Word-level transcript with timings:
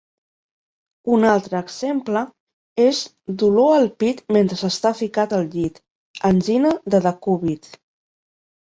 Un 1.17 1.27
altre 1.31 1.59
exemple 1.65 2.23
és 2.85 3.03
'dolor 3.43 3.69
al 3.75 3.87
pit 4.05 4.25
mentre 4.39 4.61
s'està 4.63 4.95
ficat 5.05 5.37
al 5.41 5.49
llit' 5.53 5.81
angina 6.35 6.75
de 6.95 7.05
decúbit. 7.11 7.73